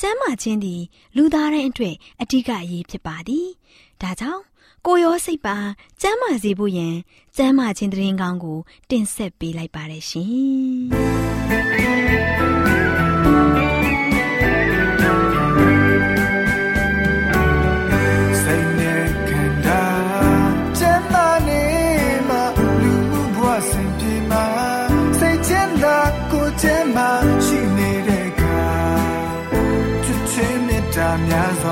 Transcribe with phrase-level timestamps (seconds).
[0.00, 0.82] ကျမ်းမာခြင်းသည်
[1.16, 3.48] လူသားတိုင်းအတွက်အဓိကအရေးဖြစ်ပါသည်
[4.00, 4.42] ဒါကြောင့်
[4.86, 5.56] ကိုရောစိတ်ပါ
[6.02, 6.94] ကျမ်းမာစေဖို့ယင်
[7.36, 8.58] ကျမ်းမာခြင်းတရင်ကောင်းကို
[8.90, 12.53] တင်ဆက်ပေးလိုက်ပါတယ်ရှင်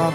[0.02, 0.10] တော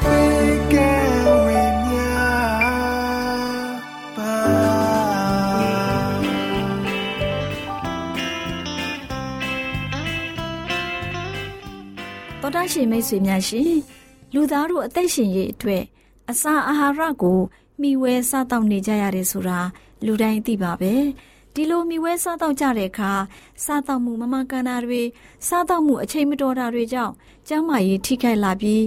[12.50, 13.72] ်တရှင်မိတ်ဆွေများရှင်
[14.34, 15.84] လူသားတို့အသက်ရှင်ရေးအတွက်
[16.32, 17.40] အစာအာဟာရကို
[17.82, 19.60] မျှဝဲစားတောက်နေကြရတယ်ဆိုတာ
[20.06, 20.94] လူတိုင်းသိပါပဲ
[21.54, 23.12] ဒီလိုမျှဝဲစားတောက်ကြတဲ့အခါ
[23.64, 25.02] စားတောက်မှုမမကန်တာတွေ
[25.48, 27.14] စားတောက်မှုအချိန်မတော်တာတွေကြောင့်
[27.48, 28.82] ကျန်းမာရေးထိခိုက်လာပြီး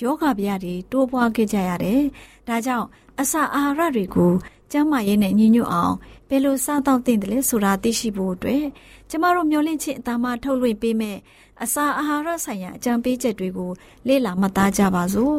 [0.00, 2.02] ယောဂဗျာတွေတိုးပွားခဲ့ကြရတယ်
[2.48, 2.86] ဒါကြောင့်
[3.20, 4.32] အစာအာဟာရတွေကို
[4.70, 5.94] ကျန်းမာရေးနဲ့ညီညွတ်အောင်
[6.28, 8.64] ဘယ်လိုစားတောက်သင့်တယ်လဲဆိုတာသိရှိဖို့အတွက်
[9.10, 11.18] ကျမတို့မျှဝင့်ခြင်းအသားမထုတ်လွှင့်ပေးမယ်
[11.62, 13.70] အစာအာဟာရဆိုင်ရာအကြံပေးချက်တွေကို
[14.08, 15.36] လေ့လာမှတ်သားကြပါစို့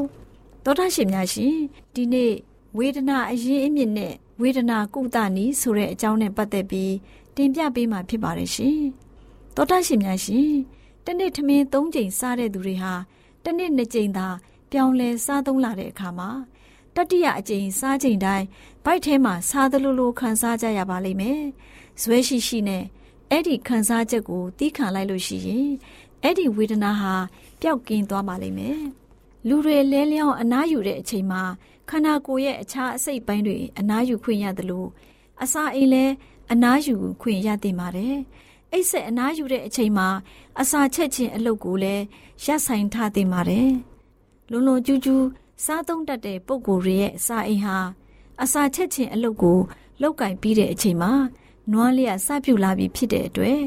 [0.63, 1.55] သောတာရှင်များရှင်
[1.93, 2.31] ဒီနေ့
[2.77, 6.93] ဝေဒနာအရင်အမြင့်နဲ့ဝေဒနာကုသနည်းဆိုတဲ့အကြောင်းနဲ့ပတ်သက်ပြီး
[7.35, 8.79] တင်ပြပေးမှာဖြစ်ပါတယ်ရှင်
[9.55, 10.51] သောတာရှင်များရှင်
[11.05, 12.93] တနေ့ထမင်း၃ချိန်စားတဲ့သူတွေဟာ
[13.47, 14.27] တနေ့၂ချိန်သာ
[14.71, 16.29] ပြောင်းလဲစားသုံးလာတဲ့အခါမှာ
[16.95, 18.45] တတိယအကြိမ်စားချိန်တိုင်း
[18.85, 21.41] ဗိုက်ထဲမှာစားသလိုလိုခံစားကြရပါလိမ့်မယ်
[22.01, 22.83] ဇွဲရှိရှိနဲ့
[23.29, 25.69] အဲ့ဒီခံစားချက်ကိုတီးခံလိုက်လို့ရှိရင်
[26.23, 27.13] အဲ့ဒီဝေဒနာဟာ
[27.61, 28.79] ပျောက်ကင်းသွားပါလိမ့်မယ်။
[29.47, 31.41] လူတွေလဲလျောင်းအနားယူတဲ့အချိန်မှာ
[31.89, 34.85] ခန္ဓာကိုယ်ရဲ့အခြားအစိတ်ပိုင်းတွေအနားယူခွင့်ရသလို
[35.43, 36.13] အစာအိမ်လည်း
[36.51, 38.15] အနားယူခွင့်ရတင်ပါတယ်။
[38.77, 40.07] အိတ်ဆက်အနားယူတဲ့အချိန်မှာ
[40.61, 42.03] အစာချက်ချင်းအလုပ်ကိုလည်း
[42.45, 43.69] ရပ်ဆိုင်ထားတင်ပါတယ်။
[44.51, 45.25] လုံလုံကျူးကျူး
[45.65, 47.77] စားသုံးတတ်တဲ့ပုံကိုယ်ရဲ့အစာအိမ်ဟာ
[48.43, 49.59] အစာချက်ချင်းအလုပ်ကို
[50.01, 51.11] လောက်ကင်ပြီးတဲ့အချိန်မှာ
[51.71, 53.61] နွားလျက်စပြုတ်လာပြီးဖြစ်တဲ့အတွက်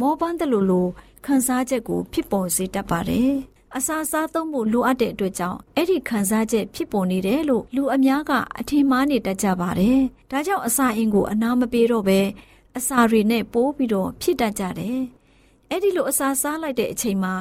[0.00, 0.86] မောပန်းတလူလို
[1.24, 3.30] ခန်းစားချက်ကိုဖြစ်ပေါ်စေတတ်ပါတယ်။
[3.76, 9.98] အစာစားသုံးဖို့လိုအပ်တဲ့အတွက်ကြောင့်အဲ့ဒီခန်းစားချက်ဖြစ်ပေါ်နေတယ်လို့လူအများကအထင်မှားနေတတ်ကြပါတယ်။
[10.30, 12.20] ဒါကြောင့်အစာအင်ကိုအနာမပေးတော့ပဲ
[12.76, 15.00] အစာတွေနဲ့ပိုးပြီးတော့ဖြစ်တတ်ကြတယ်။
[15.70, 17.34] အဲ့ဒီလိုအစာစားလိုက်တဲ့အချိန်မှာ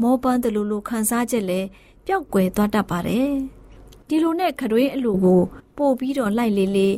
[0.00, 1.68] မောပန်းတလူလိုခန်းစားချက်လည်း
[2.06, 3.30] ပျောက်ကွယ်သွားတတ်ပါတယ်။
[4.08, 5.42] ဒီလိုနဲ့ခရွေးအလူကို
[5.76, 6.90] ပို့ပြီးတော့လိုက်လေလေ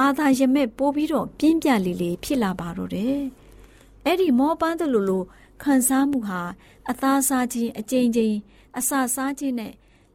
[0.00, 3.18] အာသာရမဲ့ပိုးပြီးတော့ပြင်းပြလေးလေးဖြစ်လာပါတော့တယ်။
[4.06, 5.22] အဲ့ဒီမောပန်းတလူလို
[5.62, 6.40] ခံစားမှုဟာ
[6.90, 8.36] အသားစားခြင်းအကြိမ်ကြိမ်
[8.78, 9.72] အစာစားခြင်းနဲ့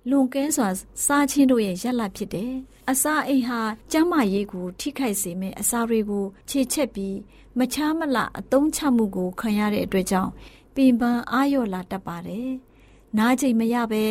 [0.10, 0.68] လွန်ကဲစွာ
[1.06, 2.54] စားခြင်းတို့ရဲ့ရက်လက်ဖြစ်တယ်။
[2.92, 3.62] အစာအိမ်ဟာ
[3.92, 7.18] ကျန်းမာရေးကို ထိခိုက်စေမယ့်အစာတွေကို ခြေချက်ပြီး
[7.58, 10.32] မချားမလအသုံးချမှုကိုခံရတဲ့အတွက်ကြောင့်
[10.76, 12.50] ပင်ပန်းအာရော့လာတတ်ပါတယ်။
[13.18, 14.04] နားချိန်မရပဲ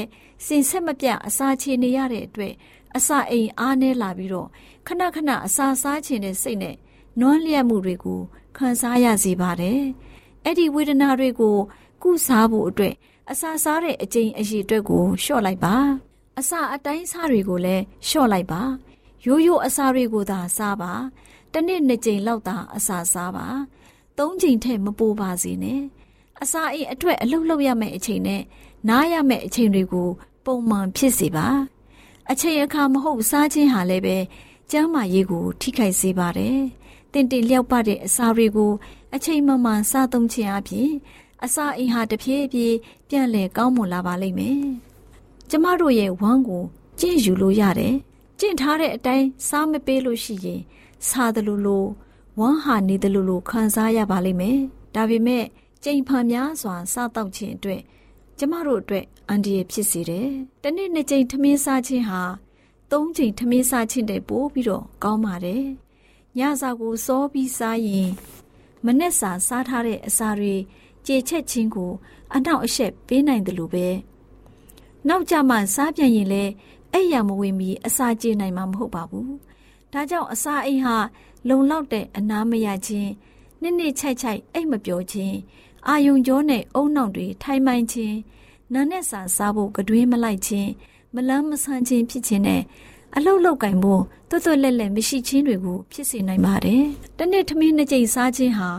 [0.46, 2.54] စင်ဆက်မပြတ်အစာချေနေရတဲ့အတွက်
[2.96, 4.48] အစာအိမ်အားနဲလာပြီးတော့
[4.86, 6.76] ခဏခဏအစာစားခြင်းတဲ့စိတ်နဲ့
[7.20, 8.20] နွမ်းလျက်မှုတွေကို
[8.56, 9.80] ခံစားရစေပါတယ်။
[10.44, 11.56] အဲ့ဒီဝေဒနာတွေကို
[12.02, 12.94] ကုစားဖို့အတွက်
[13.30, 15.76] အစာစားတဲ့အကျိန်အရည်အတွက်ကိုလျှော့လိုက်ပါ။
[16.38, 18.62] အစာအတိုင်းစားတွေကိုလည်းလျှော့လိုက်ပါ။
[19.26, 20.92] ရိုးရိုးအစာတွေကိုသာစားပါ။
[21.52, 23.46] တစ်နေ့နှစ်ကြိမ်လောက်သာအစာစားပါ။
[24.18, 25.80] သုံးကြိမ်ထက်မပိုပါစေနဲ့။
[26.42, 28.42] အစာအိမ်အတွက်အလုပ်လုပ်ရမယ့်အချိန်နဲ့
[28.88, 30.08] နားရမယ့်အချိန်တွေကို
[30.44, 31.46] ပုံမှန်ဖြစ်စေပါ။
[32.30, 34.16] အချိန်အခါမဟုတ်စားခြင်းဟာလည်းပဲ
[34.70, 36.58] ကျန်းမာရေးကို ထိခိုက်စေပါတယ်။
[37.12, 38.72] တင့်တယ်လျောက်ပတဲ့အစာတွေကို
[39.14, 40.90] အချိန်မှမှန်စားသုံးခြင်းအပြင်
[41.44, 42.76] အစာအိမ်ဟာတဖြည်းဖြည်း
[43.08, 44.62] ပြန်လည်ကောင်းမွန်လာပါလိမ့်မယ်။
[45.50, 46.62] ကျမတို့ရဲ့ဝမ်းကို
[47.00, 47.94] ကြင့်ယူလို့ရတယ်။
[48.38, 50.60] ကြင့်ထားတဲ့အတိုင်းစားမပေးလို့ရှိရင်
[51.08, 51.88] စားတယ်လို့လို့
[52.38, 54.58] ဝမ်းဟာနေတယ်လို့လို့ခံစားရပါလိမ့်မယ်။
[54.94, 55.44] ဒါပေမဲ့
[55.84, 57.80] ကြိမ်ဖန်များစွာစားတော့ခြင်းအတွက်
[58.38, 60.28] ကျမတို့အတွက်အန္တရာယ်ဖြစ်စေတယ်။
[60.62, 62.22] တနေ့နှစ်ကြိမ်ထမင်းစားခြင်းဟာ
[62.90, 65.64] သုံးကြိမ်ထမင်းစားခြင်းတဲ့ပို့ပြီးတော့ကောင်းပါတယ်။
[66.38, 68.10] ညစာကိုစောပြီးစားရင်
[68.84, 70.54] မနဲ့စာစားထားတဲ့အစာတွေ
[71.06, 71.92] ကြေချက်ချင်းကို
[72.34, 73.86] အနောက်အရှက်ပေးနိုင်တယ်လို့ပဲ။
[75.08, 76.52] နောက်ကြမှစားပြန်ရင်လည်း
[76.92, 79.30] အဲ့ရမဝင်ပြီးအစာကြေနိုင်မှာမဟုတ်ပါဘူး။
[79.92, 80.96] ဒါကြောင့်အစာအိမ်ဟာ
[81.48, 83.10] လုံလောက်တဲ့အနာမရခြင်း
[83.60, 85.36] နှစ်နှစ်ချိုက်ချိုက်အိတ်မပြောခြင်း
[85.88, 88.16] အာယုံကြောနဲ့အုံနောက်တွေထိုင်မှန်ခြင်း
[88.74, 90.68] နာနဲ့စာစားဖို့ကတွင်းမလိုက်ခြင်း
[91.14, 92.62] မလန်းမဆန်းခြင်းဖြစ်ခြင်းနဲ့
[93.16, 96.84] အလုတ်လောက်ကင်ဖို့တွတ်တွတ်လက်လက်မရှိခြင်းတွေကိုဖြစ်စေနိုင်ပါတယ်။
[97.18, 98.70] တနေ့ထမင်းနှစ်ကြိမ်စားခြင်းဟာ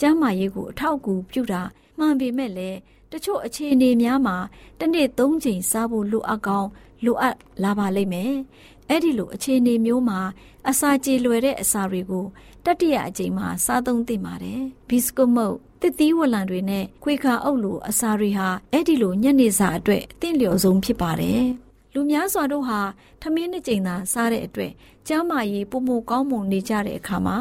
[0.00, 1.62] ကျန်းမာရေးကိုအထောက်အကူပြုတာ
[1.98, 2.78] မှန်ပေမဲ့လည်း
[3.12, 4.36] တချို့အခြေအနေများမှာ
[4.80, 6.68] တနေ့၃ကြိမ်စားဖို့လိုအပ်ကောင်း
[7.04, 8.32] လိုအပ်လာပါလိမ့်မယ်။
[8.88, 10.20] အဲ့ဒီလိုအခြေအနေမျိုးမှာ
[10.68, 12.26] အစာကြေလွယ်တဲ့အစာတွေကို
[12.64, 21.42] တတိယအကြိမ်မှာစားသုံးသင့်ပါတယ်။ဘီစကွတ်မုတ်တစ်သီးဝလံတွေနဲ့ခွေခါအုပ်လိုအစာတွေဟာအဲ့ဒီလိုညနေစာအတွက်အသင့်လျော်ဆုံးဖြစ်ပါတယ်။
[21.94, 22.80] လူများစွာတို့ဟာ
[23.22, 24.72] ထမင်းနှစ်ကြိမ်သာစားတဲ့အတွက်
[25.08, 27.38] ကျန်းမာရေးပုံမကောင်းမွန်နေကြတဲ့အခါမှာ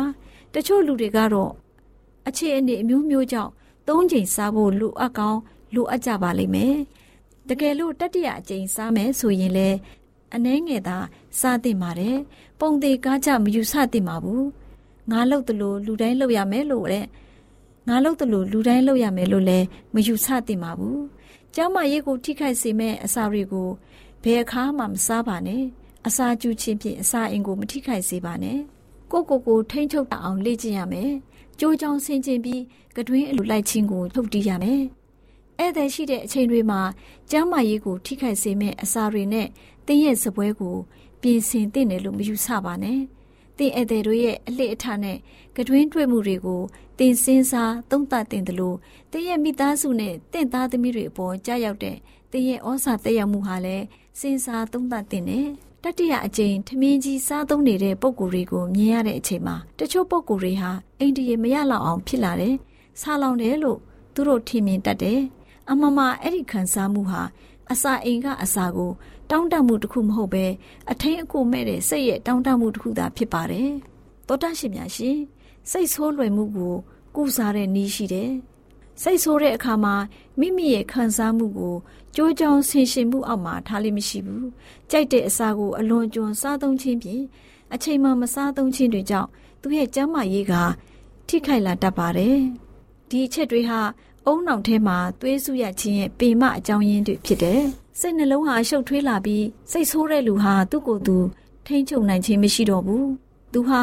[0.54, 1.52] တချို့လူတွေကတော့
[2.28, 3.52] အခြေအနေအမျိုးမျိုးကြောင့်
[3.88, 5.40] သုံးကြိမ်စားဖို့လိုအပ်ကောင်း
[5.74, 6.76] လိုအပ်ကြပါလိမ့်မယ်။
[7.50, 9.78] တကယ်လို့တတိယအကြိမ်စားမယ်ဆိုရင်လည်း
[10.36, 10.98] အနှဲငယ်သာ
[11.40, 12.18] စားသင့်ပါတယ်။
[12.60, 14.44] ပုံသေးကားကြမယူဆသင့်ပါဘူး။
[15.12, 17.06] ငါလုပ်သလိုလူတိုင်းလုပ်ရမယ်လို့တဲ့
[17.88, 20.98] ငါလုပ်သလိုလူတိုင်းလုပ်ရမယ်လို့လည်းမယူဆသင့်ပါဘူး။
[21.56, 23.70] ကျောင်းမရေးကိုထိခိုက်စေမဲ့အစာတွေကို
[24.24, 25.64] ဘယ်အခါမှမစားပါနဲ့။
[26.08, 28.58] အစာကျူချင်းဖြင့်အစာအိမ်ကိုမထိခိုက်စေပါနဲ့။
[29.12, 31.12] ကိုကိုကိုထိမ့်ချုပ်အောင်လေ့ကျင့်ရမယ်။
[31.60, 32.62] ကြိုးကြောင်ဆင်ကျင်ပြီး
[32.96, 34.84] ကတွင်းအလိုလိုက်ချင်းကိုထုတ်တီးရမယ်။
[35.60, 36.82] ဧည့်သည်ရှိတဲ့အချိန်တွေမှာ
[37.32, 39.48] ကျမ်းမာရေးကိုထိခိုက်စေမဲ့အစာတွေနဲ့
[39.88, 40.76] တင်းရဲ့စပွဲကို
[41.22, 43.00] ပြင်ဆင်သင့်တယ်လို့မယူဆပါနဲ့။
[43.58, 45.18] တင်းဧည့်သည်တို့ရဲ့အလှအထနဲ့
[45.56, 46.62] ကတွင်းတွေ့မှုတွေကို
[47.00, 48.78] တင်စင်းစားသုံးသပ်တင်တယ်လို့
[49.12, 51.98] တင်းရဲ့မိသားစုနဲ့တင့်သားသမီးတွေအပေါ်ကြားရောက်တဲ့
[52.32, 53.86] တင်းရဲ့ဩစာတက်ရောက်မှုဟာလည်း
[54.20, 55.48] စင်စားသုံးသပ်တင်တယ်။
[55.84, 62.56] တတိယအကြိမ်ထမင်းကြီးစားသုံးနေတဲ့ပုံကိုယ်တွေကိုမြင်ရတဲ့အချိန်မှာတချို့ပုံကိုယ်တွေဟာအိန္ဒိယမရလောက်အောင်ဖြစ်လာတယ်။
[63.02, 63.80] ဆာလောင်တယ်လို့
[64.14, 65.22] သူတို့ထင်မြင်တတ်တယ်။
[65.72, 67.22] အမမအဲ့ဒီခံစားမှုဟာ
[67.72, 68.92] အစာအိမ်ကအစာကို
[69.30, 70.46] တောင်းတမှုတစ်ခုမဟုတ်ပဲ
[70.92, 73.72] အထင်းအကိုမဲ့တဲ့စိတ်ရဲ့တောင်းတမှုတစ်ခုသာဖြစ်ပါတယ်။
[74.28, 75.18] သောတာရှင်များရှင်
[75.70, 76.76] စိတ်ဆိုးလွယ်မှုကို
[77.16, 78.32] ကုစားတဲ့နည်းရှိတယ်။
[79.02, 79.96] စိတ်ဆိုးတဲ့အခါမှာ
[80.40, 81.76] မိမိရဲ့ခံစားမှုကို
[82.16, 84.46] ကြိုးကြောင်ဆင်ရှင်မှုအောက်မှာထားလိမ့်မရှိဘူး။
[84.92, 87.24] ကြိုက်တဲ့အစာကိုအလွန်ကျွံစားသုံးခြင်းဖြင့်
[87.74, 89.30] အချိန်မှမစားသုံးခြင်းတွေကြောင့်
[89.62, 90.54] သူရဲ့ကျန်းမာရေးက
[91.28, 92.38] ထိခိုက်လာတတ်ပါတယ်။
[93.10, 93.80] ဒီအချက်တွေဟာ
[94.30, 97.62] အုံနောက်ထဲမှာသွေးစုရခြင်းရဲ့ပေမအကြောင်းရင်းတွေဖြစ်တယ်။
[98.00, 101.18] စိတ်နှလုံးဟာရှုပ်ထွေးလာပြီးစိတ်ဆိုးတဲ့လူဟာသူ့ကိုယ်သူ
[101.66, 103.06] ထိမ့်ချုပ်နိုင်ခြင်းမရှိတော့ဘူး။
[103.54, 103.82] သူဟာ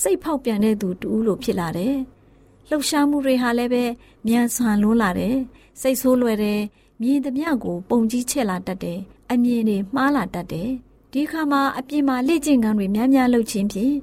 [0.00, 1.96] စိတ်ဖောက်ပြန်တဲ့သူတူလို့ဖြစ်လာတယ်။
[2.68, 3.84] လှုပ်ရှားမှုတွေဟာလည်းပဲ
[4.26, 5.36] မြန်ဆန်လွန်းလာတယ်။
[5.80, 6.60] စိတ်ဆိုးလွယ်တယ်။
[7.00, 8.98] မြင်သမျှကိုပုံကြီးချက်လာတတ်တယ်။
[9.32, 10.68] အမြင်တွေမှားလာတတ်တယ်။
[11.12, 13.94] ဒီခါမှာအပြင်မှာလေ့ကျင့်ခန်းတွေများများလုပ်ခြင်းဖြင့်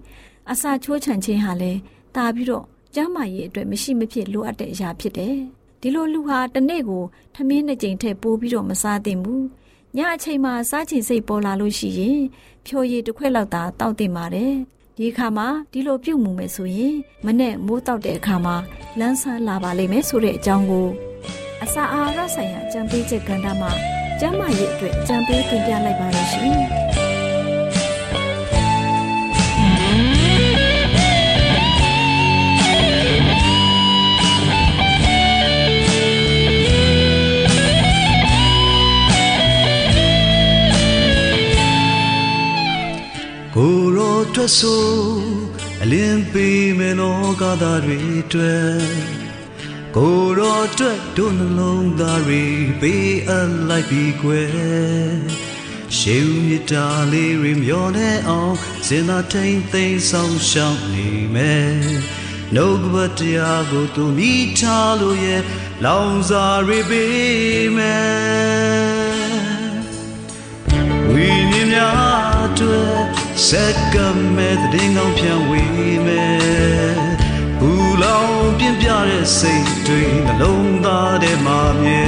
[0.52, 1.80] အစာချိုးချံခြင်းဟာလည်း
[2.16, 5.38] တာပြီးတော့ကျန်းမာရေးအတွက်မရှိမဖြစ်လိုအပ်တဲ့အရာဖြစ်တယ်။
[5.82, 7.04] ဒီလိုလူဟာတနေ့ကို
[7.36, 9.46] ထမင်းနှစ်ကြိမ်ထက်ပိုပြီးတော့မစားသင့်ဘူး
[9.98, 12.20] ညအချိန်မှာစားချင်စိတ်ပေါ်လာလို့ရှိရင်
[12.66, 14.54] ဖြိုရည်တစ်ခွက်လောက်သာတောက်တင်ပါတယ်
[14.98, 16.96] ဒီအခါမှာဒီလိုပြုတ်မှုမယ်ဆိုရင်
[17.26, 18.56] မနဲ့မိုးတောက်တဲ့အခါမှာ
[19.00, 20.88] လန်းဆန်းလာပါလိမ့်မယ်ဆိုတဲ့အကြောင်းကို
[21.64, 23.72] အစာအာဟာရဆိုင်ရာကြံပေးချက်ကဏ္ဍမှာ
[24.20, 26.91] ကျန်းမာရေးအတွက်ကြံပေးတင်ပြလိုက်ပါရရှင်
[44.58, 44.90] ဆို
[45.84, 48.82] အလင်းပေးမယ်လောကသားတွေအတွက်
[49.96, 52.44] ကိုယ်တော်အတွက်တို့နှလုံးသားတွေ
[52.82, 54.50] ပေးအပ်လိုက်ပြီးကွယ်
[55.98, 58.56] ရှေးဦးမြတာလေးတွေမျောနေအောင်
[58.88, 61.74] စင်သာထိန်သိမ်းဆောင်ရှောက်နေမယ်
[62.56, 65.42] နှုတ်ကပတရားကိုသူမိထားလို့ရဲ့
[65.86, 69.02] လောင်စာတွေပေးမယ်
[71.12, 72.72] ဝိညာဉ်များအတွ
[73.52, 73.96] က်စက်က
[74.36, 76.96] မဲ့တဲ့ငောင်းပြန်ဝေးမယ်
[77.60, 77.72] ဘူ
[78.04, 82.04] လောင်ပြင်းပြတဲ့စိတ်တွေနှလုံးသားထဲမှာမြဲ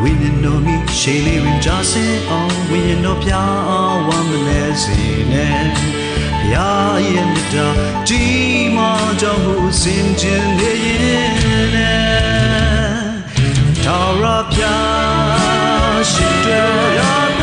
[0.00, 5.00] ဝိညာဉ်တော်မိရှေးလေးဝင်ကြစေအောင်ဝိညာဉ်တော်ပြအောင်ဝမ်းမလဲစေ
[5.32, 5.88] နဲ့ဘု
[6.52, 7.68] ရားရဲ့မြတ်တာ
[8.08, 8.22] ဒီ
[8.76, 11.32] မှာကြောင့်ကိုစင်ကြင်နေရင်
[11.74, 12.08] နဲ့
[13.84, 14.62] ထာဝရပြ
[16.10, 17.37] ရှင်တော်ရ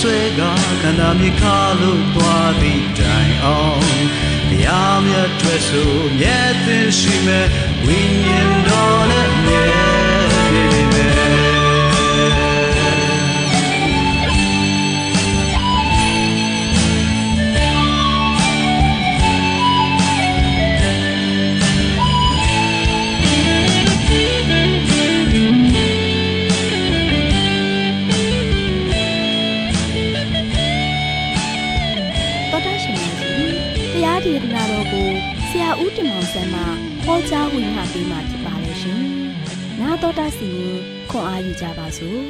[0.00, 0.18] ဆွေ
[0.90, 3.84] န္တာမြေခါလို့သွားသည့်တိုင်အောင်
[4.50, 7.46] တရားမြတ်ထွက်ဆိုမြတ်သင်ရှိမဲ့
[7.84, 9.89] ဝိညာဉ်တော်နဲ့မြဲ
[34.60, 35.08] နာတော်ကို
[35.48, 36.62] ဆရာဦးတင်မောင်ဆန်းမှ
[37.04, 39.02] ဟောကြားဝင်ဟပေးมาဖြစ်ပါတယ်ရှင်။
[39.80, 40.78] နာတော်တာစီရင်
[41.10, 42.20] ခွန်အားယူကြပါစို့။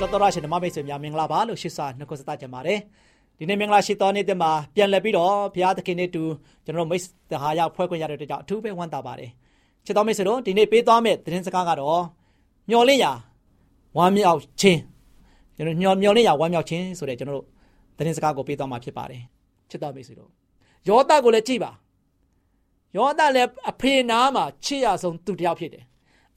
[0.00, 2.78] တော်တော်ရရှင်ဓမ္မမိတ်ဆွေများမင်္ဂလာပါလို့ရှိစာနှုတ်ဆက်ကြပါတယ်။
[3.38, 6.22] ဒီနေ့မင်္ဂလာရှိသောနေ့တည်းမှာပြန်လည်ပြီးတော့ဘုရားသခင်နဲ့တူ
[6.64, 9.30] ကျွန်တော်တို့မိတ်တဟာရဖွဲ့ခွင့်ရတဲ့အတွက်ကြောင့်အထူးပဲဝမ်းသာပါတယ်။
[9.86, 12.02] ချစ်တော်မိတ်ဆွေတို့ဒီနေ့ပေးသွားမယ့်သတင်းစကားကတော့
[12.70, 13.12] မျော်လင့်ရာ
[13.96, 14.80] ဝမ်းမြောက်ခြင်း
[15.56, 17.46] ကျွန်တော်ညော်မျော်လင့်ရဝမ်းမြောက်ခြင်းဆိုတဲ့ကျွန်တော်တို့
[17.96, 19.22] သတင်းစကားကိုပေးသွားမှာဖြစ်ပါတယ်
[19.70, 20.30] ချစ်တော်မိတ်ဆွေတို့
[20.88, 21.70] ယောသကိုလည်းကြည့်ပါ
[22.96, 25.84] ယောသလည်းအဖေနာမှာချစ်ရဆုံးသူတယောက်ဖြစ်တယ်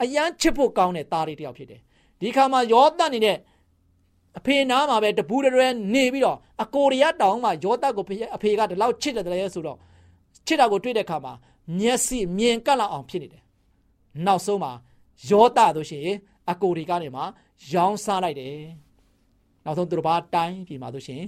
[0.02, 1.80] အယမ်းချစ်ဖို့ကောင်းတဲ့သားလေးတယောက်ဖြစ်တယ်
[2.22, 3.38] ဒီခါမှာယောသအနေနဲ့
[4.38, 8.04] အဖေနာမှာပဲတပူးတရဲနေပြီးတော့အကိုရီးယားတောင်မှာယောသကို
[8.36, 9.78] အဖေကဒီလောက်ချစ်တယ်တည်းဆိုတော့
[10.48, 11.34] ချစ်တာကိုတွေ့တဲ့ခါမှာ
[11.80, 13.44] မျက်စိမြင်ကပ်လောက်အောင်ဖြစ်နေတယ်
[14.26, 14.72] နောက်ဆုံးမှာ
[15.30, 16.18] ယောသတို့ရှိရင်
[16.52, 17.22] အကိုတွေကနေမှ
[17.74, 18.58] ရောင်းစားလိုက်တယ်
[19.66, 21.22] နောက်ဆုံးသူတို့ဘာတိုင်းပြည်မှာဆိုရှင်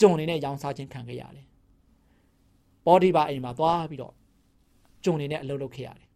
[0.00, 1.46] ကြုံနေတဲ့ရောင်းစားခြင်းခံခဲ့ရတယ်
[2.86, 4.14] ပေါ်ဒီပါအိမ်မှာသွားပြီးတော့
[5.04, 6.08] ကြုံနေတဲ့အလုပ်လုပ်ခဲ့ရတယ်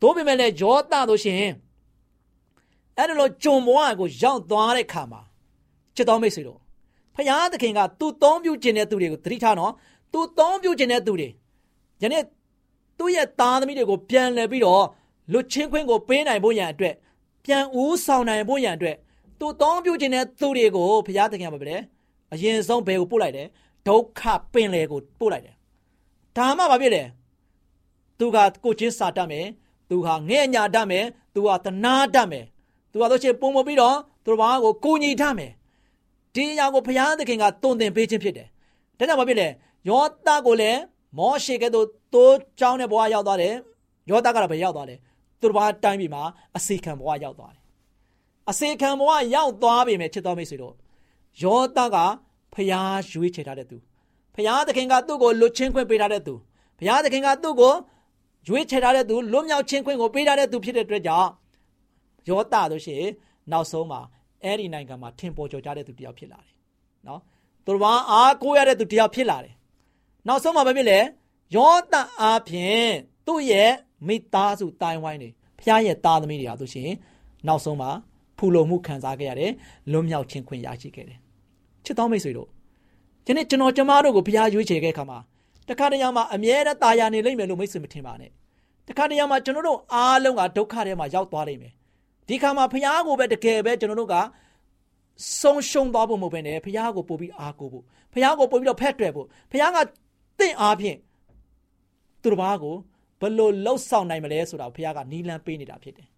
[0.00, 1.38] သို့ပေမဲ့လည်းယောသဆိုရှင်
[2.96, 5.20] အဲ့ဒါလိုကြုံဘဝကိုရောက်သွားတဲ့ခါမှာ
[5.96, 6.58] ချစ်တော်မိတ်ဆွေတို့
[7.16, 9.72] ဖယားသခင်ကသူ့သုံးပြုခြင်းတဲ့သူတွေကိုသတိထားနော်
[10.12, 11.28] သူသုံးပြုခြင်းတဲ့သူတွေ
[12.02, 12.22] ယနေ့
[12.98, 14.84] သူ့ရဲ့သားသမီးတွေကိုပြန်လှည့်ပြီးတော့
[15.32, 16.94] လွတ်ချင်းခွင့်ကိုပေးနိုင်ဖို့ရန်အတွက်
[17.50, 18.96] ပြန်ဦးဆောင်နိုင်ဖို့ရန်အတွက်
[19.38, 21.74] သူတောင်းပြုခြင်းတဲ့သူတွေကိုဘုရားသခင်ကပဲ
[22.32, 23.46] အရင်ဆုံးဘယ်ကိုပို့လိုက်တယ်
[23.88, 25.54] ဒုက္ခပင်လေကိုပို့လိုက်တယ်
[26.36, 27.02] ဒါမှဘာဖြစ်လဲ
[28.18, 29.46] သူကကိုချင်းစာတတ်မယ်
[29.90, 31.04] သူဟာငဲ့ညာတတ်မယ်
[31.34, 32.44] သူဟာတနာတတ်မယ်
[32.92, 35.52] သူဟာတို့ချင်းပုံမပြီးတော့သူတို့ဘာကိုကိုညီတတ်မယ်
[36.34, 38.48] ဒီအရာကိုဘုရားသခင်ကတုံသင်ပေးခြင်းဖြစ်တယ်
[38.98, 39.48] ဒါကြောင့်ဘာဖြစ်လဲ
[39.88, 40.80] ယောသကိုလည်း
[41.18, 43.54] မောရှေကဲ့သို့တိုးချောင်းတဲ့ဘဝရောက်သွားတယ်
[44.10, 44.96] ယောသကတော့ဘယ်ရောက်သွားလဲ
[45.40, 46.22] သူတို့ဘာတိုင်းပြည်မှာ
[46.56, 47.62] အစေခံဘဝရောက်သွားတယ်
[48.50, 50.74] အစေခံဘဝရောက်သွားပြီမဲ့ချစ်တော်မိတ်ဆွေတို့
[51.42, 51.96] ယောသက
[52.54, 53.76] ဖျားရွေးချယ်ထားတဲ့သူ
[54.34, 56.34] ဖျားသခင်ကသူ့ကိုလွတ်ချင်းခွင့်ပေးထားတဲ့သူ
[56.78, 57.74] ဖျားသခင်ကသူ့ကို
[58.48, 61.30] ရွေးချယ်ထားတဲ့သူလွတ်မြောက်ချင်းခွင့်ကိုပေးထားတဲ့သူဖြစ်တဲ့အတွက်ကြောင့်
[62.28, 62.96] ယောသတို့ရှိ
[63.52, 64.00] နောက်ဆုံးမှာ
[64.44, 66.54] အဲ့ဒီနိုင်ငံမှာထင်ပေါ်ကျော်ကြတဲ့သူတယောက်ဖြစ်လာတယ်
[67.06, 67.20] နော်
[67.64, 69.54] သူတို့ဘာအားကိုးရတဲ့သူတယောက်ဖြစ်လာတယ်
[70.28, 70.98] နောက်ဆုံးမှာဘာဖြစ်လဲ
[71.56, 72.90] ယောသအားဖြင့်
[73.26, 73.70] သူ့ရဲ့
[74.06, 75.30] မိသားစုတိုင်ဝိုင်းတွေ
[75.60, 76.90] ဖျားရဲ့သားသမီးတွေဟာဆိုရှင်
[77.46, 77.90] နောက်ဆုံးမှာ
[78.38, 79.52] ဖူလုံမှုခံစားခဲ့ရတယ်
[79.92, 81.18] လွတ်မြောက်ခြင်းခွင့်ရရှိခဲ့တယ်
[81.84, 82.48] ချစ်တော်မိတ်ဆွေတို့
[83.24, 85.18] ဒီနေ့ကျွန်တော်ကျမတို့ကိုဘုရားရွေးချယ်ခဲ့ခါမှာ
[85.68, 88.30] တခါတရံမှာအမြဲတမ်းတာယာနေလိမ့်မယ်လို့မိတ်ဆွေမထင်ပါနဲ့
[88.88, 91.72] တခါတရံမှာကျွန်တော်တို့အားလုံးကဒုက္ခထဲမှာရောက်သွားလိမ့်မယ်
[92.28, 94.16] ဒီခါမှာဘုရားကိုပဲတကယ်ပဲကျွန်တော်တို့က
[95.40, 99.78] ဆုံးရှုံးသွားဖို့မဟုတ်ဘဲနဲ့ဘုရားကိုပို့ပြီးအားကိုဖို့ဘုရားကိုပို့ပြီးတော့ဖက်တွယ်ဖို့ဘုရားက
[100.40, 100.98] တင့်အားဖြင့်
[102.22, 102.74] သူတစ်ပါးကို
[103.20, 106.08] ဘလို့လှုပ်ဆောင်နိုင်မလဲဆိုတာဘုရားကနီလန်းပေးနေတာဖြစ်တယ်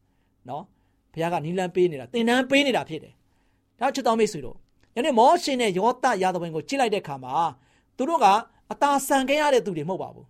[0.49, 0.65] နော်
[1.13, 3.13] ဘုရားကနီလန်းပေးနေတာသင်တန်းပေးနေတာဖြစ်တယ်
[3.81, 4.57] ဒါချစ်တော်မိတ်ဆွေတို့
[4.97, 7.35] ယနေ့မောရှင်နဲ့ယောသရာသဝင်ကိုကြည့်လိုက်တဲ့အခါမှာ
[7.97, 8.27] သူတို့က
[8.73, 10.27] အသာဆန်ခဲ့ရတဲ့သူတွေမဟုတ်ပါဘူး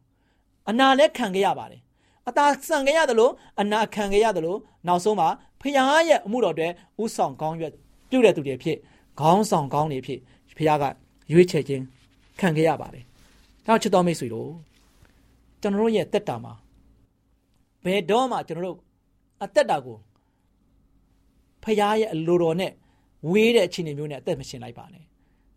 [0.70, 1.80] အနာလည်းခံခဲ့ရပါတယ်
[2.28, 5.28] အသာဆန်ခဲ့ရတယ်လို့အနာခံခဲ့ရတယ်လို့နောက်ဆုံးမှာ
[5.60, 5.74] ဖခင်
[6.08, 6.68] ရဲ့အမှုတော်တွေ
[7.02, 7.72] ဥဆောင်ကောင်းရွက်
[8.10, 8.78] ပြုတဲ့သူတွေဖြစ်
[9.20, 10.20] ခေါင်းဆောင်ကောင်းတွေဖြစ်
[10.56, 10.84] ဖခင်က
[11.32, 11.82] ရွေးချယ်ခြင်း
[12.40, 13.04] ခံခဲ့ရပါတယ်
[13.66, 14.50] ဒါချစ်တော်မိတ်ဆွေတို့
[15.60, 16.52] ကျွန်တော်တို့ရဲ့တက်တာမှာ
[17.84, 18.78] ဘယ်တော့မှကျွန်တော်တို့
[19.42, 19.98] အသက်တာကို
[21.64, 22.72] ဖခင်ရဲ့အလိုတော်နဲ့
[23.30, 25.04] ဝေးတဲ့အခြေအနေမျိုးနဲ့အသက်မရှင်လိုက်ပါနဲ့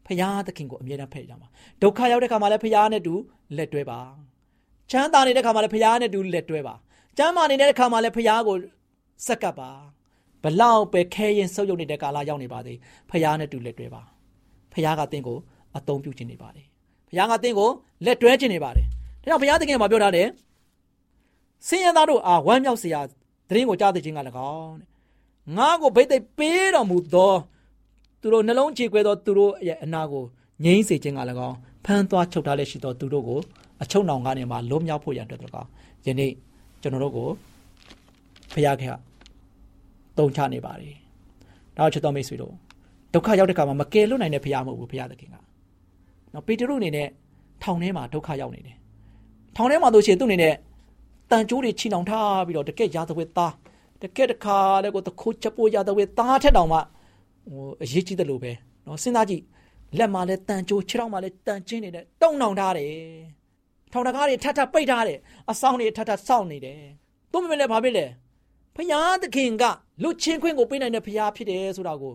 [0.05, 1.48] ဖခင်သခင်ကိုအမြဲတမ်းဖဲ့ကြပါ
[1.82, 3.13] ဒုက္ခရောက်တဲ့ခါမှာလည်းဖခင်နဲ့တူ
[3.58, 4.00] လက်တွဲပါ
[4.91, 6.75] ချမ်းသာနေတဲ့ခါမှာလည်းဖခင်နဲ့တူလက်တွဲပါ
[7.17, 8.58] ကျမ်းမာနေတဲ့ခါမှာလည်းဖခင်ကို
[9.27, 9.70] စက္ကပ်ပါ
[10.44, 12.77] ဘလောက်ပဲခဲရင်ဆုပ်ယုပ်နေတဲ့ကာလရောက်နေပါသေး
[13.10, 14.01] ဖခင်နဲ့တူလက်တွဲပါ
[14.74, 15.38] ဖခင်ကသင်ကို
[15.77, 16.65] အသုံးပြုခြင်းနေပါတယ်
[17.10, 17.70] ဖခင်ကသင်ကို
[18.05, 18.86] လက်တွဲခြင်းနေပါတယ်
[19.22, 20.27] ဒါကြောင့်ဘုရားသခင်ကပြောထားတယ်
[21.68, 23.02] ဆင်းရဲသားတို့အားဝမ်းမြောက်စရာ
[23.50, 24.20] သတင်းကိုကြားသိခြင်းက၎
[24.52, 24.88] င်းတဲ့
[25.58, 27.34] ငါကိုဘိတ်သိက်ပေးတော်မူသော
[28.22, 30.24] သူတို့နှလုံးကြေကွဲသောသူတို့ရဲ့အနာကို
[30.64, 31.56] ငြိမ်းစေခြင်းက၎င်း
[31.86, 33.40] ဖမ်းသွားချုပ်ထားလက်ရှိသောသူတို့ကို
[33.84, 35.70] အချုပ်နှောင်ကနေမှလွတ်မြောက်ဖို့ရန်အတွက်၎င်း
[36.06, 36.32] ယနေ့
[36.82, 37.28] ကျွန်တော်တို့ကို
[38.54, 38.94] ဖခင်က
[40.18, 40.96] တုံချနေပါတယ်။
[41.78, 42.54] နောက်ချက်တော်မိတ်ဆွေတို့
[43.14, 45.36] ဒုက္ခရောက်တဲ့ခါမှာမကယ်လွတ်နိုင်တဲ့ဖခင်မဟုတ်ဘူးဖခင်သခင်က။
[46.34, 47.08] နော်ပေတရုအနေနဲ့
[47.64, 48.78] ထောင်ထဲမှာဒုက္ခရောက်နေတယ်
[49.56, 50.54] ထောင်ထဲမှာတို့ရှိရင်သူ့အနေနဲ့
[51.32, 53.53] တန်ကြိုးတွေချီနှောင်ထားပြီးတော့တကက်ရာသဝတ်သား
[54.01, 56.79] တကက်တခါလည်းကိုတခိုးချက်ပိုးရာသဝတ်သားထက်တောင်မှ
[57.51, 58.51] ဟိုအရေးကြီးတယ်လို့ပဲ
[58.86, 59.44] နော်စဉ်းစားကြည့်
[59.98, 62.91] လက်မှာလည်းတန်ကြိုးခြေထောက်မှာလည်းတန်ချင်းနေတဲ့တုံနှောင်ထားတယ်
[63.91, 65.20] ထောင်တကားတွေထထပိတ်ထားတယ်
[65.51, 66.82] အဆောင်တွေထထစောင့်နေတယ်
[67.32, 68.05] သူ့မမလည်းဘာဖြစ်လဲ
[68.75, 69.63] ဖရာသခင်က
[70.03, 72.13] လူချင်းခွင်းကိုပေးနိုင်တဲ့ဖရာဖြစ်တယ်ဆိုတာကို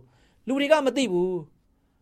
[0.48, 1.38] လူတွေကမသိဘူး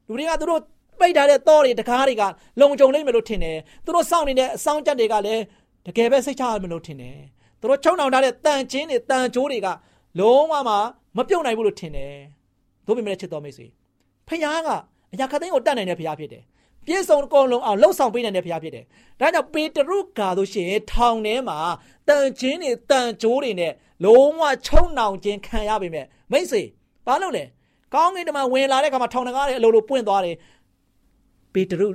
[0.09, 0.63] လူတွေကသူတို့
[1.01, 2.23] ပိတ်ထားတဲ့တော့တွေတကားတွေက
[2.61, 5.43] လုံခြုံလိမ့်မယ်လို့ထင်တယ်သူတို့စောင့်နေတဲ့အဆောင်ကြက်တွေကလည်း
[5.89, 7.19] တကယ်ပဲစိတ်ချရမယ်လို့ထင်တယ်
[7.61, 9.69] သူတို့ချုံနှောင်ထားတဲ့တန်ချင်းတွေတန်ကြိုးတွေက
[10.21, 10.75] လုံးဝမှ
[11.17, 12.15] မပြုတ်နိုင်ဘူးလို့ထင်တယ်
[12.87, 13.67] တို့ပေမဲ့ချစ်တော်မိတ်ဆွေ
[14.29, 14.69] ဖယားက
[15.13, 16.45] အရာခသိန်းကိုတတ်နိုင်တဲ့ဖယားဖြစ်တယ်
[16.87, 18.85] ပြည့်စုံအကုန်လုံးအောင်လှုပ်ဆောင်ပေးနိုင်တဲ့ဖရားဖြစ်တယ်။
[19.21, 21.59] ဒါကြောင့်ပေတရုကာတို့ရှင်ထောင်ထဲမှာ
[22.09, 23.73] တန်ချင်းတွေတန်ကြိုးတွေနဲ့
[24.05, 26.63] လုံးဝချုံနှောင်ခြင်းခံရပေမဲ့မိတ်ဆွေ
[27.07, 27.45] ဘာလို့လဲ။
[27.95, 30.37] ကောင်းကင်တမန်ဝင်လာတဲ့အခါမှာထောင်တကားတွေအလိုလိုပွင့်သွားတယ်။
[31.53, 31.89] ပေတရု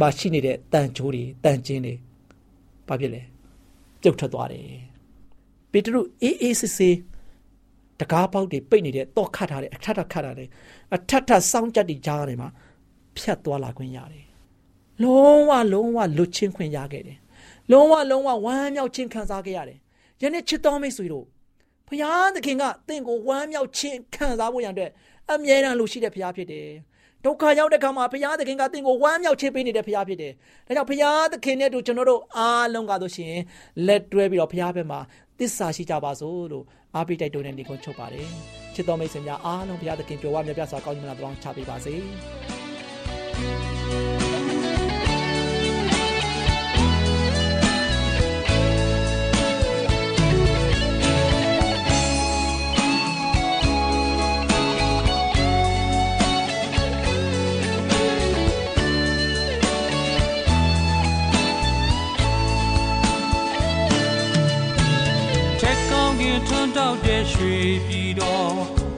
[0.00, 1.94] မှာရှိနေတဲ့တန်ကြိုးတွေတန်ချင်းတွေ
[2.90, 3.22] ဘာဖြစ်လဲ။
[4.02, 4.66] ပြုတ်ထွက်သွားတယ်။
[5.72, 6.96] ပေတရုအေးအေးဆေးဆေး
[8.00, 10.48] တကားပေါက်တွေပိတ်နေတဲ့တော့ခတ်ထားတယ်အထက်ထက်ခတ်ထားတယ်
[10.94, 12.48] အထက်ထက်စောင်းကြက်တွေကြားတယ်မှာ
[13.16, 14.24] ဖြတ်သွားလာခွင့်ရတယ်။
[15.02, 17.18] လုံးဝလုံးဝလွတ်ချင်းခွင့်ရခဲ့တယ်။
[17.70, 19.78] လုံးဝလုံးဝဝမ်းမြောက်ခြင်းခံစားခဲ့ရတယ်။
[20.22, 21.26] ယနေ့ချစ်တော်မိတ်ဆွေတို့
[21.88, 24.90] ဘုရားသခင်ကတင့်ကိုဝမ်းမြောက်ခြင်းခံစားဖို့ရန်အတွက်
[25.30, 26.68] အမြဲတမ်းလိုရှိတဲ့ဘုရားဖြစ်တယ်။
[27.24, 30.32] ဒုက္ခရောက်တဲ့ခါမှာဘုရားသခင်ကတင့်ကိုဝမ်းမြောက်ခြင်းပေးနေတဲ့ဘုရားဖြစ်တယ်။
[30.66, 33.34] ဒါကြောင့်ဘုရားသခင်နဲ့တို့ကျွန်တော်တို့အားလုံးကဆိုရှင်
[33.86, 35.00] လက်တွဲပြီးတော့ဘုရားဘက်မှာ
[35.38, 38.26] တစ္ဆာရှိကြပါစို့လို့အားပေးတိုက်တွန်းတဲ့နေကုန်းချုပ်ပါတယ်။
[38.74, 41.94] ချစ်တော်မိတ်ဆွေများအားလုံးဘုရားသခင်ကြွယ်ဝမြတ်ပြစွာကောင်းကြီးမလားတောင်းချပေးပါစေ။
[66.76, 67.56] တောက်တဲ့ရွှေ
[67.86, 68.54] ပြည်တော်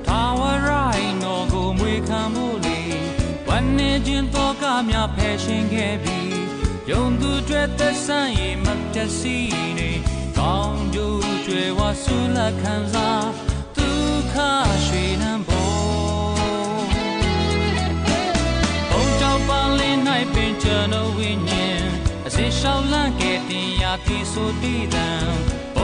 [0.07, 2.81] ထာဝရိုင်းတော်ကိုမွေခံမှုလေ
[3.49, 6.37] ဝမ်းနေခြင်းတော့ကများဖယ်ရှင်ခဲ့ပြီး
[6.91, 9.37] ယုံသူတွေသက်ဆိုင်ရင်မတစီ
[9.79, 9.91] နေ
[10.39, 13.27] ကောင်းကျိုးကျွယ်ဝဆူလက်ခံစား
[13.77, 14.35] ဒုက္ခ
[14.87, 16.85] ရွှေနံပေါ်
[18.91, 20.01] ဘုံကြောင့်ပါလင်း၌
[20.35, 21.83] ပင်ကျွန်တော်ဝိညာဉ်
[22.27, 25.09] အစရှောင်းလန့်ခဲ့တင်ရာတိဆိုတည်တံ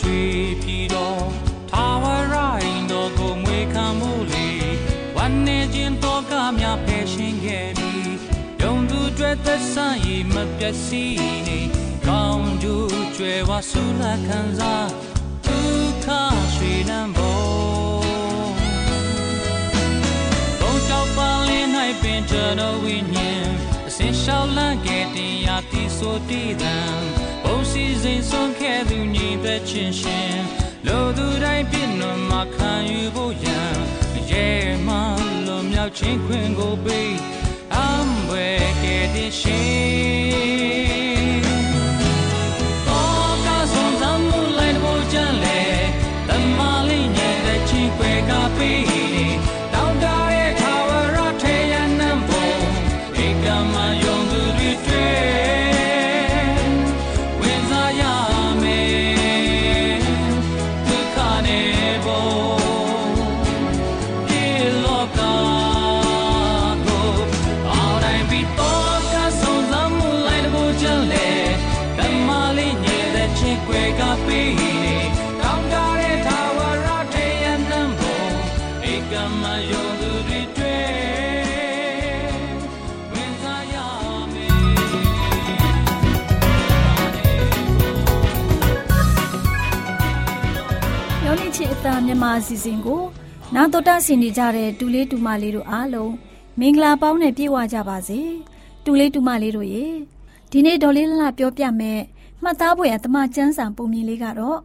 [0.00, 0.22] ရွှေ
[0.62, 1.24] ပြည်တော်
[1.70, 4.48] ထာဝရိုင်းတော်ကိုမွေခံမှုလေ
[5.16, 8.14] ဝမ်းနေခြင်းတော့ကများဖယ်ရှင်ခဲ့ပြီး
[8.62, 11.60] ယုံသူတွေသက်ဆိုင်ရမပျက်စီးနေ
[12.06, 14.88] ကောင်းကျိုးကျွယ်ဝဆူလာခံစား
[15.46, 16.06] ဒုက္ခ
[16.54, 18.02] ရွှေနံပေါ်
[20.60, 21.68] ဘုံကြောက်ပါလင်း၌
[22.02, 23.48] ပင်ကျွန်တော်ဝိညာဉ်
[23.88, 26.76] အစင်ရှောက်လန့်ခဲ့တင်ရာတိဆိုတည်တံ
[27.70, 30.38] စီစဉ်ဆုံးခဲ့သူညီသက်ချင်းရှင်
[30.86, 33.74] လိုသူတိုင်းပြည့်နှံမှာခံယူဖို့ရန်
[34.30, 34.48] ရဲ
[34.86, 34.96] မှ
[35.46, 37.14] လွန်မြောက်ခြင်းခွင့်ကိုပေး
[37.74, 41.09] အံွယ်ခဲ့တဲ့ရှင်
[92.20, 93.02] မြန်မာအစီအစဉ်ကို
[93.54, 96.14] နာတော်တာဆင်နေကြတဲ့တူလေးတူမလေးတို့အားလုံး
[96.60, 98.20] မင်္ဂလာပေါင်းနဲ့ပြည့်ဝကြပါစေ
[98.84, 99.86] တူလေးတူမလေးတို့ရေ
[100.50, 102.00] ဒီနေ့ဒေါ်လေးလှပြောပြမယ်
[102.42, 104.58] မှတ်သားဖွယ်အတမကျန်းစာပုံမြင်လေးကတော့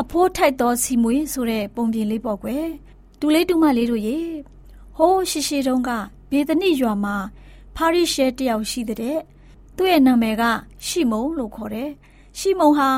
[0.00, 2.66] အဖိုးထိုက်သောစီမွေဆိုတဲ့ပုံပြင်လေးပေါ့ကွယ်
[3.20, 4.18] တူလေးတူမလေးတို့ရေ
[4.96, 5.90] ဟိုးရှိရှိတုန်းက
[6.30, 7.16] ဘေသနိရွာမှာ
[7.76, 9.18] ဖာရိရှဲတယောက်ရှိတဲ့
[9.76, 10.42] သူ့ရဲ့နာမည်က
[10.86, 11.90] ရှီမုန်လို့ခေါ်တယ်
[12.38, 12.90] ရှီမုန်ဟာ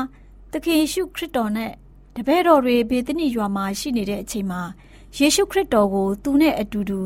[0.51, 1.73] သခင်ယေရှုခရစ်တော်နဲ့
[2.17, 4.61] တပည့်တော်တွေဘေသနိရွာမှာရှိနေတဲ့အချိန်မှာ
[5.17, 6.99] ယေရှုခရစ်တော်ကို သူနဲ့အတူတူ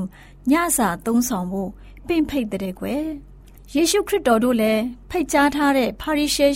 [0.52, 1.70] ညစာသုံးဆောင်ဖို့
[2.08, 3.06] ပင့်ဖိတ်တဲ့ကွယ်
[3.74, 6.48] ယေရှုခရစ်တော်တို့လည်းဖိတ်ကြားထားတဲ့ဖာရိရှဲ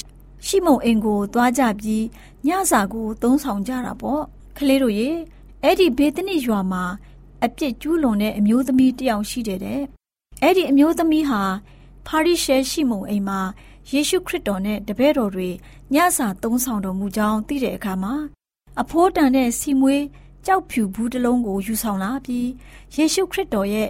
[0.48, 2.06] ရှိမုန်အိမ်ကိုသွားကြပြီး
[2.48, 4.24] ညစာကိုသုံးဆောင်ကြတာပေါ့
[4.58, 5.10] ကလေးတို့ရေ
[5.64, 6.84] အဲ့ဒီဘေသနိရွာမှာ
[7.44, 9.82] အပြစ်ကျူးလွန်တဲ့အမျိုးသမီးတယောက်ရှိတယ်တဲ့
[10.42, 11.42] အဲ့ဒီအမျိုးသမီးဟာ
[12.08, 13.42] ဖာရိရှဲရှိမုန်အိမ်မှာ
[13.92, 15.50] ယေရှုခရစ်တော်နဲ့တပည့်တော်တွေ
[15.94, 18.14] ညစာသုံးဆောင်တော်မူကြောင်းသိတဲ့အခါမှာ
[18.82, 20.04] အဖိုးတန်တဲ့စီမွေး
[20.46, 22.50] ကြောက်ဖြူဘူးတစ်လုံးကိုယူဆောင်လာပြီး
[22.96, 23.90] ယေရှုခရစ်တော်ရဲ့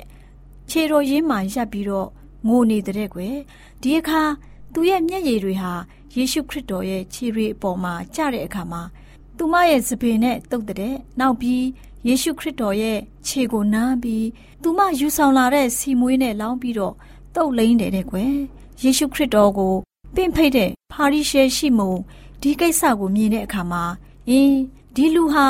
[0.70, 2.08] ခြေတော်ရင်းမှရပ်ပြီးတော့
[2.48, 3.36] ငိုနေတဲ့ကွယ်
[3.82, 4.22] ဒီအခါ
[4.74, 5.74] သူရဲ့မျက်ရည်တွေဟာ
[6.16, 8.82] ယေရှုခရစ်တော်ရဲ့ခြေတွေအပေါ်မှာကျတဲ့အခါမှာ
[9.38, 11.64] သူမရဲ့စပင်နဲ့တုတ်တဲ့နောက်ပြီး
[12.08, 14.28] ယေရှုခရစ်တော်ရဲ့ခြေကိုနမ်းပြီး
[14.62, 16.96] သူမယူဆောင်လာတဲ့စီမွေးနဲ့လောင်းပြီးတော့
[17.36, 18.34] တုတ်လိမ့်တယ်တဲ့ကွယ်
[18.84, 19.74] ယေရှုခရစ်တော်ကို
[20.16, 21.94] ပင့်ဖိတ်တဲ့ဖာရိရှဲရှိမုံ
[22.42, 23.84] ဒီကိစ္စကိုမြင်တဲ့အခါမှာ
[24.30, 24.58] အင်း
[24.96, 25.48] ဒီလူဟာ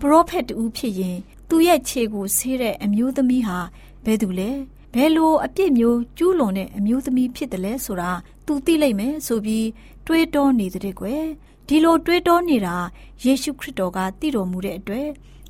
[0.00, 3.58] ပရောဖက်တူဖြစ်ရင်သူ့ရဲ့ခြေကိုဆေးတဲ့အမျိုးသမီးဟာ
[4.04, 4.50] ဘယ်သူလဲ
[4.94, 8.10] ဘယ်လိုအပြစ်မျိုးကျူးလွန်တဲ့အမျိုးသမီးဖြစ်တယ်လဲဆိုတာ
[8.46, 9.68] သူသိလိမ့်မယ်ဆိုပြီး
[10.06, 11.24] တွေးတောနေတဲ့ကွယ်
[11.68, 12.76] ဒီလိုတွေးတောနေတာ
[13.24, 15.08] ယေရှုခရစ်တော်ကသိတော်မူတဲ့အတွက်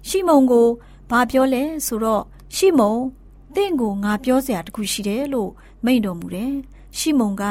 [0.09, 0.69] ရှီမုန်ကို
[1.11, 2.23] ဘာပြောလဲဆိုတော့
[2.57, 3.01] ရှီမုန်
[3.55, 5.51] တင့်ကိုငါပြောစရာတခုရှိတယ်လို့
[5.85, 6.53] မိန့်တော်မူတယ်
[6.99, 7.45] ရှီမုန်က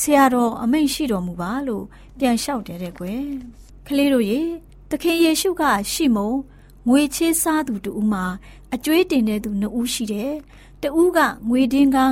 [0.00, 1.84] ဆရာတော်အမိန့်ရှိတော်မူပါလို့
[2.18, 3.24] ပြန်လျှောက်တယ်တဲ့ကွယ်
[3.88, 4.40] ကလေးတို့ရေ
[4.90, 6.30] သခင်ယေရှုကရှိမုံ
[6.88, 8.24] ငွေချေးစားသူတူမှာ
[8.74, 10.34] အကျွေးတင်တဲ့သူနှစ်ဦးရှိတယ်
[10.82, 11.18] တဦးက
[11.48, 12.10] ငွေဒင်းကား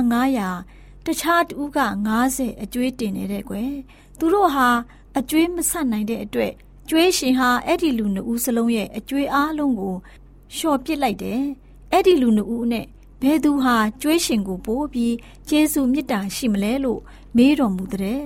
[0.53, 1.79] 900တခြားတဦးက
[2.21, 3.71] 90အကျွေးတင်နေတဲ့ကွယ်
[4.17, 4.69] သူတို့ဟာ
[5.17, 6.53] အကျွေးမဆက်နိုင်တဲ့အတွက်
[6.89, 9.95] ကျွေးရှင်ဟာအဲ့ဒီလူနှစ်ဦးစလုံးရဲ့အကျွေးအားလုံးကို
[10.55, 11.41] လျှော်ပစ်လိုက်တယ်
[11.91, 12.85] အဲ့ဒီလူနှစ်ဦးနဲ့
[13.21, 15.15] ဘယ်သူဟာကျွေးရှင်ကိုပို့ပြီး
[15.49, 17.01] ကျေးဇူးမေတ္တာရှိမလဲလို့
[17.37, 18.21] မေးတော်မူတဲ့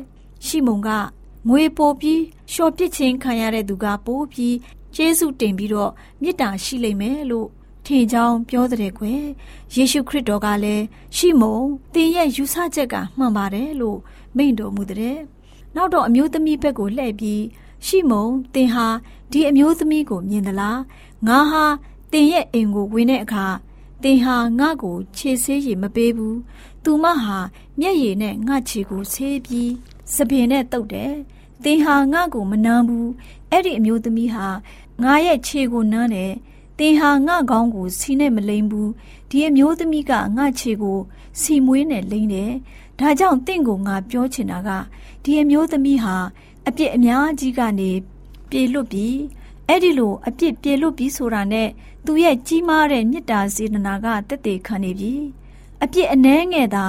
[0.46, 0.90] ရှိမုံက
[1.50, 4.56] ငွေပိုပြီးလျှော်ပစ်ခြင်းခံရတဲ့သူကပိုပြီး
[4.96, 7.48] ကျေးဇူးတင်ပြီးတော့မေတ္တာရှိလိမ့်မယ်လို့
[7.86, 9.24] ထင်ကြောင်းပြောတဲ့ကွယ်
[9.74, 10.84] ယေရှုခရစ်တော်ကလည်း
[11.18, 11.58] ရှိမုံ
[11.94, 14.00] သင်ရဲ့ယူဆချက်ကမှန်ပါတယ်လို့
[14.38, 15.18] မိန့်တော်မူတဲ့
[15.76, 17.44] နောက်တော့အမျိုးသမီးဘက်ကိုလှည့်ပြီး
[17.86, 18.88] ရှိမုံသင်ဟာ
[19.32, 20.80] ဒီအမျိုးသမီးကိုမြင်သလား
[21.28, 21.66] ငါဟာ
[22.12, 23.46] သင်ရဲ့အိမ်ကိုဝင်တဲ့အခါ
[24.04, 26.38] သင်ဟာငါ့ကိုခြေဆေးရည်မပေးဘူး
[26.84, 27.38] သူမဟာ
[27.80, 29.72] မျက်ရည်နဲ့ငါ့ခြေကိုဆေးပြီး
[30.14, 31.14] စပင်နဲ့တုပ်တယ်
[31.64, 33.10] သင်ဟာငါ့ကိုမနှမ်းဘူး
[33.52, 34.48] အဲ့ဒီအမျိုးသမီးဟာ
[35.04, 36.34] ငါရဲ့ခြေကိုနှမ်းတယ်
[36.80, 38.92] သင်ဟာငါခေါင်းကိုစီနဲ့မလိမ့်ဘူး
[39.30, 41.00] ဒီအမျိုးသမီးကငါခြေကို
[41.42, 42.52] စီမွေးနဲ့လိမ့်တယ်
[43.00, 44.70] ဒါကြောင့်တင့်ကိုငါပြောချင်တာက
[45.24, 46.16] ဒီအမျိုးသမီးဟာ
[46.68, 47.92] အပြစ်အများကြီးကနေ
[48.50, 49.18] ပြေလွတ်ပြီး
[49.68, 51.70] အဲ့ဒီလိုအပြစ်ပြေလွတ်ပြီးဆိုတာနဲ့
[52.06, 55.14] သူရဲ့ကြီးမားတဲ့မေတ္တာစေတနာကတက်တည်ခံနေပြီ
[55.84, 56.86] အပြစ်အနှဲငယ်သာ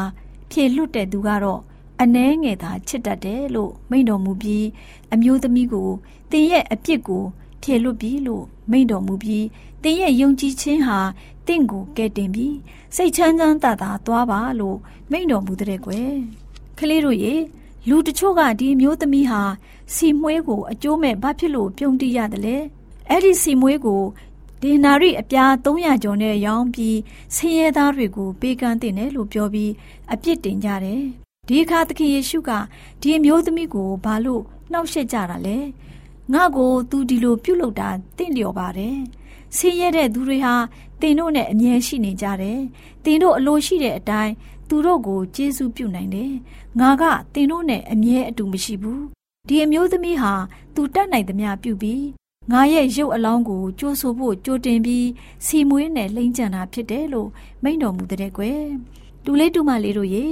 [0.51, 1.61] ဖြေလွတ်တဲ့သူကတော့
[2.03, 4.67] အနှဲငယ်သာချစ်တတ်တယ်လို့မိန့်တော်မူပြီး
[5.13, 5.91] အမျိုးသမီးကို
[6.31, 7.25] သင်ရဲ့အပြစ်ကို
[7.63, 9.47] ဖြေလွတ်ပြီလို့မိန့်တော်မူပြီး
[9.83, 10.99] သင်ရဲ့ယုံကြည်ခြင်းဟာ
[11.47, 12.57] တင့်ကိုကဲတင်ပြီး
[12.97, 14.79] စိတ်ချမ်းချမ်းသာသာသွားပါလို့
[15.11, 16.13] မိန့်တော်မူတဲ့ကွယ်
[16.79, 17.35] ကလေးတို့ရေ
[17.89, 19.43] လူတချို့ကဒီမျိုးသမီးဟာ
[19.95, 22.57] စီမွှေးကိုအကျိုးမဲ့ဘာဖြစ်လို့ပြုံးတိရတယ်လဲ
[23.09, 24.03] အဲ့ဒီစီမွှေးကို
[24.63, 26.99] ဒေနာရီအပြား300ကျော်နဲ့ရောင်းပြီး
[27.35, 29.73] ဆင်းရဲသားတွေကိုပေးကမ်းတင်တယ်လို့ပြောပြီး
[30.13, 31.03] အပြစ်တင်ကြတယ်
[31.49, 32.51] ဒီအခါသခင်ယေရှုက
[33.01, 35.59] ဒီအမျိုးသမီးကိုဘာလို့နှောက်ယှက်ကြတာလဲ
[36.33, 38.97] ငါ့ကိုသူဒီလိုပြုတ်လုတာတင့်လျော်ပါတယ်
[39.57, 40.55] ဆင်းရဲတဲ့သူတွေဟာ
[41.01, 42.61] တင်တို့နဲ့အမြဲရှိနေကြတယ်
[43.05, 44.33] တင်တို့အလိုရှိတဲ့အတိုင်း
[44.69, 46.33] သူတို့ကိုကျေးဇူးပြုနိုင်တယ်
[46.81, 47.03] ငါက
[47.35, 49.03] တင်တို့နဲ့အမြဲအတူမရှိဘူး
[49.49, 50.33] ဒီအမျိုးသမီးဟာ
[50.75, 52.05] သူတတ်နိုင်သမျှပြုပြီး
[52.53, 55.07] ငါရဲ့ရုပ်အလောင်းကိုကြိုးဆိုဖို့ကြိုတင်ပြီး
[55.47, 57.29] စီမွေးနဲ့လိမ့်ကြံတာဖြစ်တယ်လို့
[57.63, 58.63] မိန့်တော်မူတဲ့ကွယ်
[59.31, 60.25] တူလေးတူမလေးတို့ရေ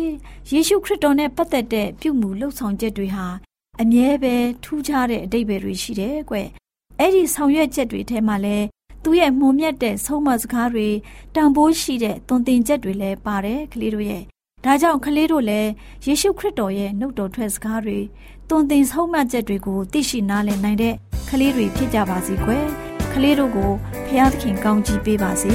[0.52, 3.26] ယေရှုခရစ်တော်နဲ့ပတ်သက်တဲ့ပြုမှုလှုပ်ဆောင်ချက်တွေဟာ
[3.80, 6.36] အမြဲပဲထူးခြားတဲ့အတိတ်ပဲတွေရှိတယ်ကွ
[6.98, 8.56] အဲ့ဒီဆောင်ရွက်ချက်တွေထဲမှာလဲ
[9.02, 10.88] သူ့ရဲ့မှုံမြတ်တဲ့ဆုံးမစကားတွေ
[11.34, 14.22] တန်ဖိုးရှိတဲ့သွန်သင်ချက်တွေလည်းပါတယ်ကလေးတို့ရဲ့
[14.64, 15.70] ဒါကြောင့်ကလေးတို့လည်း
[16.06, 17.98] ယေရှုခရစ်တော်ရဲ့နှုတ်တော်ထွက်စကားတွေ
[18.48, 20.94] သွန်သင်ဆုံးမချက်တွေကိုသိရှိနားလည်နိုင်တဲ့
[21.30, 22.66] ကလေးတွေဖြစ်ကြပါစေကွယ်
[23.12, 23.72] ကလေးတို့ကို
[24.06, 25.54] ဖျားသခင်ကောင်းချီးပေးပါစေ